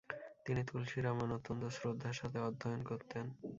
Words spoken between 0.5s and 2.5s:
তুলসী রামায়ণ অত্যন্ত শ্রদ্ধার সাথে